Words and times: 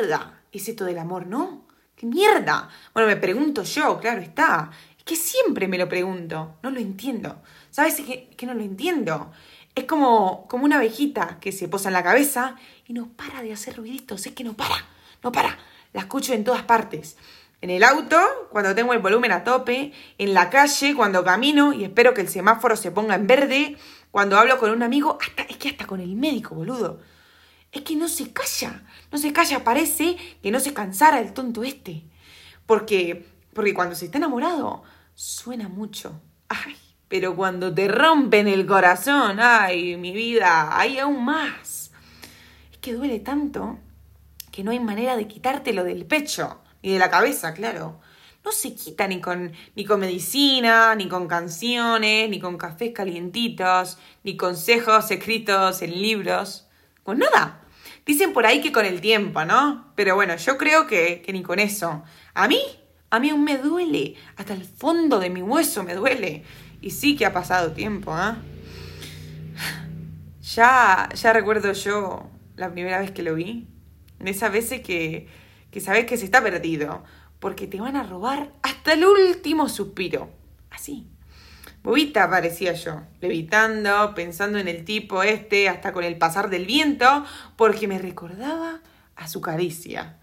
mierda 0.00 0.40
es 0.52 0.68
esto 0.68 0.84
del 0.84 0.98
amor, 0.98 1.26
no? 1.26 1.66
¿Qué 1.94 2.06
mierda? 2.06 2.68
Bueno, 2.94 3.08
me 3.08 3.16
pregunto 3.16 3.62
yo, 3.62 4.00
claro 4.00 4.20
está. 4.20 4.70
Es 4.96 5.04
que 5.04 5.16
siempre 5.16 5.68
me 5.68 5.78
lo 5.78 5.88
pregunto, 5.88 6.56
no 6.62 6.70
lo 6.70 6.80
entiendo. 6.80 7.42
¿Sabes 7.70 7.96
qué 7.96 8.30
que 8.36 8.46
no 8.46 8.54
lo 8.54 8.62
entiendo? 8.62 9.30
Es 9.74 9.84
como, 9.84 10.46
como 10.48 10.64
una 10.64 10.76
abejita 10.76 11.38
que 11.40 11.52
se 11.52 11.68
posa 11.68 11.90
en 11.90 11.92
la 11.92 12.02
cabeza 12.02 12.56
y 12.86 12.94
no 12.94 13.08
para 13.12 13.42
de 13.42 13.52
hacer 13.52 13.76
ruiditos, 13.76 14.26
es 14.26 14.32
que 14.32 14.42
no 14.42 14.54
para, 14.54 14.76
no 15.22 15.30
para. 15.30 15.58
La 15.92 16.00
escucho 16.00 16.32
en 16.32 16.44
todas 16.44 16.62
partes. 16.62 17.16
En 17.60 17.68
el 17.68 17.84
auto, 17.84 18.18
cuando 18.50 18.74
tengo 18.74 18.94
el 18.94 19.00
volumen 19.00 19.32
a 19.32 19.44
tope, 19.44 19.92
en 20.16 20.34
la 20.34 20.48
calle, 20.48 20.94
cuando 20.94 21.22
camino 21.22 21.74
y 21.74 21.84
espero 21.84 22.14
que 22.14 22.22
el 22.22 22.28
semáforo 22.28 22.74
se 22.74 22.90
ponga 22.90 23.14
en 23.14 23.26
verde, 23.26 23.76
cuando 24.10 24.38
hablo 24.38 24.58
con 24.58 24.70
un 24.70 24.82
amigo, 24.82 25.18
hasta, 25.20 25.42
es 25.42 25.58
que 25.58 25.68
hasta 25.68 25.86
con 25.86 26.00
el 26.00 26.16
médico, 26.16 26.54
boludo. 26.54 27.00
Es 27.72 27.82
que 27.82 27.96
no 27.96 28.08
se 28.08 28.32
calla, 28.32 28.82
no 29.12 29.18
se 29.18 29.32
calla, 29.32 29.62
parece 29.62 30.16
que 30.42 30.50
no 30.50 30.60
se 30.60 30.74
cansara 30.74 31.20
el 31.20 31.32
tonto 31.32 31.62
este. 31.62 32.02
Porque, 32.66 33.26
porque 33.52 33.74
cuando 33.74 33.94
se 33.94 34.06
está 34.06 34.18
enamorado, 34.18 34.82
suena 35.14 35.68
mucho. 35.68 36.20
Ay, 36.48 36.76
pero 37.08 37.36
cuando 37.36 37.72
te 37.72 37.88
rompen 37.88 38.48
el 38.48 38.66
corazón, 38.66 39.38
ay, 39.40 39.96
mi 39.96 40.12
vida, 40.12 40.76
hay 40.78 40.98
aún 40.98 41.24
más. 41.24 41.92
Es 42.72 42.78
que 42.78 42.94
duele 42.94 43.20
tanto 43.20 43.78
que 44.50 44.64
no 44.64 44.72
hay 44.72 44.80
manera 44.80 45.16
de 45.16 45.28
quitártelo 45.28 45.84
del 45.84 46.06
pecho, 46.06 46.60
ni 46.82 46.92
de 46.92 46.98
la 46.98 47.10
cabeza, 47.10 47.54
claro 47.54 48.00
no 48.44 48.52
se 48.52 48.74
quita 48.74 49.06
ni 49.06 49.20
con, 49.20 49.52
ni 49.76 49.84
con 49.84 50.00
medicina, 50.00 50.94
ni 50.94 51.08
con 51.08 51.28
canciones, 51.28 52.28
ni 52.30 52.40
con 52.40 52.56
cafés 52.56 52.92
calientitos, 52.92 53.98
ni 54.24 54.36
consejos 54.36 55.10
escritos 55.10 55.82
en 55.82 56.00
libros, 56.00 56.66
con 57.02 57.18
nada. 57.18 57.62
Dicen 58.06 58.32
por 58.32 58.46
ahí 58.46 58.60
que 58.60 58.72
con 58.72 58.86
el 58.86 59.00
tiempo, 59.00 59.44
¿no? 59.44 59.92
Pero 59.94 60.14
bueno, 60.14 60.36
yo 60.36 60.56
creo 60.56 60.86
que, 60.86 61.22
que 61.24 61.32
ni 61.32 61.42
con 61.42 61.58
eso. 61.58 62.02
A 62.34 62.48
mí, 62.48 62.60
a 63.10 63.20
mí 63.20 63.30
aún 63.30 63.44
me 63.44 63.58
duele, 63.58 64.14
hasta 64.36 64.54
el 64.54 64.64
fondo 64.64 65.18
de 65.18 65.30
mi 65.30 65.42
hueso 65.42 65.82
me 65.84 65.94
duele. 65.94 66.44
Y 66.80 66.90
sí 66.90 67.16
que 67.16 67.26
ha 67.26 67.32
pasado 67.32 67.72
tiempo, 67.72 68.12
¿ah? 68.12 68.38
Ya, 70.54 71.08
ya 71.14 71.32
recuerdo 71.32 71.72
yo 71.72 72.30
la 72.56 72.72
primera 72.72 72.98
vez 72.98 73.10
que 73.10 73.22
lo 73.22 73.34
vi. 73.34 73.68
De 74.18 74.30
esas 74.30 74.52
veces 74.52 74.80
que, 74.80 75.28
que 75.70 75.80
sabes 75.80 76.06
que 76.06 76.16
se 76.16 76.24
está 76.24 76.42
perdido 76.42 77.04
porque 77.38 77.66
te 77.66 77.80
van 77.80 77.96
a 77.96 78.02
robar 78.02 78.52
hasta 78.62 78.92
el 78.92 79.04
último 79.04 79.68
suspiro. 79.68 80.30
Así. 80.70 81.06
Bobita 81.82 82.28
parecía 82.28 82.74
yo, 82.74 83.02
levitando, 83.20 84.14
pensando 84.14 84.58
en 84.58 84.68
el 84.68 84.84
tipo 84.84 85.22
este 85.22 85.68
hasta 85.68 85.92
con 85.92 86.04
el 86.04 86.18
pasar 86.18 86.50
del 86.50 86.66
viento, 86.66 87.24
porque 87.56 87.88
me 87.88 87.98
recordaba 87.98 88.80
a 89.16 89.28
su 89.28 89.40
caricia. 89.40 90.18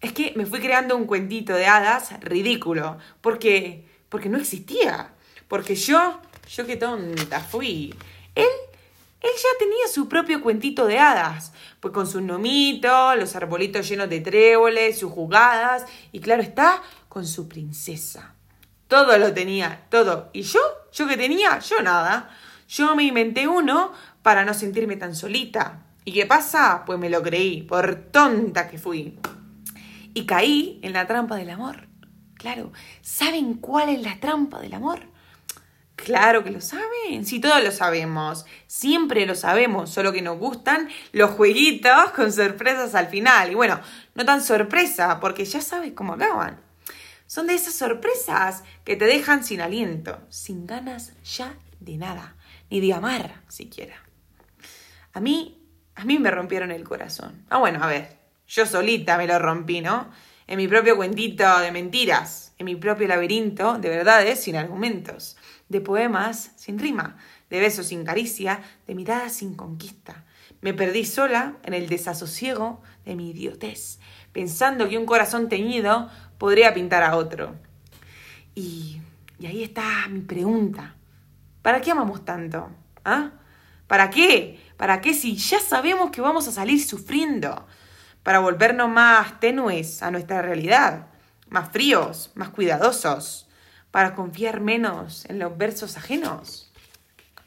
Es 0.00 0.12
que 0.12 0.32
me 0.36 0.46
fui 0.46 0.60
creando 0.60 0.96
un 0.96 1.06
cuentito 1.06 1.54
de 1.54 1.66
hadas 1.66 2.18
ridículo, 2.20 2.98
porque 3.20 3.86
porque 4.08 4.28
no 4.28 4.38
existía, 4.38 5.12
porque 5.46 5.74
yo, 5.74 6.20
yo 6.48 6.66
qué 6.66 6.76
tonta 6.76 7.40
fui. 7.40 7.94
Él 8.34 8.46
él 9.20 9.30
ya 9.36 9.58
tenía 9.58 9.86
su 9.86 10.08
propio 10.08 10.42
cuentito 10.42 10.86
de 10.86 10.98
hadas, 10.98 11.52
pues 11.80 11.92
con 11.92 12.06
su 12.06 12.22
nomito, 12.22 13.14
los 13.16 13.36
arbolitos 13.36 13.86
llenos 13.86 14.08
de 14.08 14.20
tréboles, 14.20 14.98
sus 14.98 15.12
jugadas, 15.12 15.84
y 16.10 16.20
claro 16.20 16.42
está, 16.42 16.82
con 17.08 17.26
su 17.26 17.46
princesa. 17.46 18.34
Todo 18.90 19.16
lo 19.18 19.32
tenía, 19.32 19.82
todo. 19.88 20.30
¿Y 20.32 20.42
yo? 20.42 20.58
¿Yo 20.92 21.06
qué 21.06 21.16
tenía? 21.16 21.60
Yo 21.60 21.80
nada. 21.80 22.28
Yo 22.68 22.96
me 22.96 23.04
inventé 23.04 23.46
uno 23.46 23.92
para 24.20 24.44
no 24.44 24.52
sentirme 24.52 24.96
tan 24.96 25.14
solita. 25.14 25.84
¿Y 26.04 26.12
qué 26.12 26.26
pasa? 26.26 26.82
Pues 26.84 26.98
me 26.98 27.08
lo 27.08 27.22
creí, 27.22 27.62
por 27.62 27.94
tonta 28.10 28.68
que 28.68 28.78
fui. 28.78 29.16
Y 30.12 30.26
caí 30.26 30.80
en 30.82 30.92
la 30.92 31.06
trampa 31.06 31.36
del 31.36 31.50
amor. 31.50 31.86
Claro, 32.34 32.72
¿saben 33.00 33.54
cuál 33.54 33.90
es 33.90 34.02
la 34.02 34.18
trampa 34.18 34.58
del 34.58 34.74
amor? 34.74 35.02
Claro 35.94 36.42
que 36.42 36.50
lo 36.50 36.60
saben, 36.60 37.24
sí, 37.24 37.38
todos 37.38 37.62
lo 37.62 37.70
sabemos, 37.70 38.44
siempre 38.66 39.24
lo 39.24 39.36
sabemos, 39.36 39.90
solo 39.90 40.12
que 40.12 40.22
nos 40.22 40.36
gustan 40.38 40.88
los 41.12 41.30
jueguitos 41.30 42.10
con 42.16 42.32
sorpresas 42.32 42.96
al 42.96 43.06
final. 43.06 43.52
Y 43.52 43.54
bueno, 43.54 43.78
no 44.16 44.24
tan 44.24 44.42
sorpresa, 44.42 45.20
porque 45.20 45.44
ya 45.44 45.60
sabes 45.60 45.92
cómo 45.92 46.14
acaban. 46.14 46.69
Son 47.30 47.46
de 47.46 47.54
esas 47.54 47.74
sorpresas 47.74 48.64
que 48.82 48.96
te 48.96 49.04
dejan 49.04 49.44
sin 49.44 49.60
aliento, 49.60 50.18
sin 50.30 50.66
ganas 50.66 51.12
ya 51.22 51.54
de 51.78 51.96
nada, 51.96 52.34
ni 52.70 52.80
de 52.80 52.92
amar 52.92 53.42
siquiera. 53.46 53.94
A 55.12 55.20
mí, 55.20 55.64
a 55.94 56.04
mí 56.04 56.18
me 56.18 56.32
rompieron 56.32 56.72
el 56.72 56.82
corazón. 56.82 57.46
Ah, 57.48 57.58
bueno, 57.58 57.84
a 57.84 57.86
ver, 57.86 58.18
yo 58.48 58.66
solita 58.66 59.16
me 59.16 59.28
lo 59.28 59.38
rompí, 59.38 59.80
¿no? 59.80 60.10
En 60.48 60.56
mi 60.56 60.66
propio 60.66 60.96
cuentito 60.96 61.60
de 61.60 61.70
mentiras, 61.70 62.52
en 62.58 62.64
mi 62.64 62.74
propio 62.74 63.06
laberinto 63.06 63.78
de 63.78 63.90
verdades 63.90 64.42
sin 64.42 64.56
argumentos 64.56 65.36
de 65.68 65.80
poemas 65.80 66.50
sin 66.56 66.80
rima, 66.80 67.16
de 67.48 67.60
besos 67.60 67.86
sin 67.86 68.04
caricia, 68.04 68.60
de 68.88 68.96
miradas 68.96 69.34
sin 69.34 69.54
conquista. 69.54 70.24
Me 70.62 70.74
perdí 70.74 71.04
sola 71.04 71.58
en 71.62 71.74
el 71.74 71.88
desasosiego 71.88 72.82
de 73.04 73.14
mi 73.14 73.30
idiotez, 73.30 74.00
pensando 74.32 74.88
que 74.88 74.98
un 74.98 75.06
corazón 75.06 75.48
teñido 75.48 76.10
podría 76.40 76.72
pintar 76.72 77.02
a 77.02 77.16
otro. 77.16 77.54
Y, 78.54 79.00
y 79.38 79.46
ahí 79.46 79.62
está 79.62 80.08
mi 80.08 80.22
pregunta. 80.22 80.96
¿Para 81.60 81.82
qué 81.82 81.90
amamos 81.90 82.24
tanto? 82.24 82.70
¿Ah? 83.04 83.32
¿Para 83.86 84.08
qué? 84.08 84.58
¿Para 84.78 85.02
qué 85.02 85.12
si 85.12 85.36
ya 85.36 85.60
sabemos 85.60 86.10
que 86.10 86.22
vamos 86.22 86.48
a 86.48 86.52
salir 86.52 86.82
sufriendo? 86.82 87.66
Para 88.22 88.40
volvernos 88.40 88.88
más 88.88 89.38
tenues 89.38 90.02
a 90.02 90.10
nuestra 90.10 90.40
realidad, 90.40 91.08
más 91.50 91.70
fríos, 91.70 92.30
más 92.34 92.48
cuidadosos 92.48 93.46
para 93.90 94.14
confiar 94.14 94.60
menos 94.60 95.26
en 95.26 95.38
los 95.38 95.58
versos 95.58 95.98
ajenos, 95.98 96.72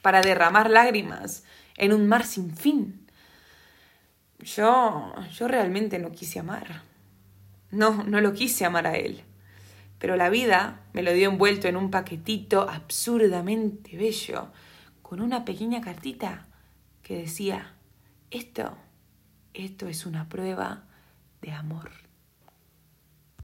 para 0.04 0.22
derramar 0.22 0.70
lágrimas 0.70 1.46
en 1.78 1.94
un 1.94 2.08
mar 2.08 2.26
sin 2.26 2.56
fin. 2.56 3.08
Yo, 4.40 5.16
yo 5.32 5.48
realmente 5.48 5.98
no 5.98 6.12
quise 6.12 6.40
amar. 6.40 6.84
No, 7.74 8.04
no 8.04 8.22
lo 8.22 8.34
quise 8.34 8.66
amar 8.66 8.86
a 8.86 8.98
él. 8.98 9.24
Pero 9.98 10.16
la 10.16 10.30
vida 10.30 10.82
me 10.94 11.02
lo 11.02 11.12
dio 11.12 11.28
envuelto 11.32 11.68
en 11.68 11.76
un 11.76 11.90
paquetito 11.90 12.70
absurdamente 12.70 13.98
bello, 13.98 14.52
con 15.02 15.22
una 15.22 15.44
pequeña 15.44 15.82
cartita 15.82 16.46
que 17.02 17.18
decía, 17.18 17.74
esto, 18.30 18.78
esto 19.56 19.88
es 19.88 20.06
una 20.06 20.30
prueba 20.30 20.84
de 21.42 21.52
amor. 21.52 21.90